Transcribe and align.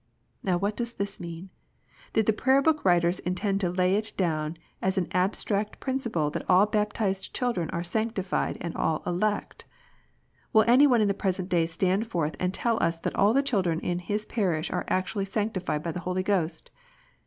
Now 0.41 0.57
what 0.57 0.75
does 0.75 0.93
this 0.93 1.19
mean 1.19 1.49
1 1.49 1.49
Did 2.13 2.25
the 2.25 2.33
Prayer 2.33 2.59
book 2.63 2.83
writers 2.83 3.19
intend 3.19 3.61
to 3.61 3.69
lay 3.69 3.95
it 3.95 4.13
down 4.17 4.57
as 4.81 4.97
an 4.97 5.07
abstract 5.11 5.79
prin 5.79 5.99
ciple 5.99 6.33
that 6.33 6.43
all 6.49 6.65
baptized 6.65 7.35
children 7.35 7.69
are" 7.69 7.83
sanctified" 7.93 8.57
and 8.61 8.75
all" 8.75 9.03
elect"? 9.05 9.65
Will 10.53 10.65
any 10.67 10.87
one 10.87 11.01
in 11.01 11.07
the 11.07 11.13
present 11.13 11.49
day 11.49 11.67
stand 11.67 12.07
forth 12.07 12.35
and 12.39 12.51
tell 12.51 12.81
us 12.81 12.97
that 12.97 13.15
all 13.15 13.31
the 13.35 13.43
children 13.43 13.79
in 13.79 13.99
his 13.99 14.25
parish 14.25 14.71
are 14.71 14.85
actually 14.87 15.25
sanctified 15.25 15.83
by 15.83 15.91
the 15.91 15.99
Holy 15.99 16.23
Ghost 16.23 16.71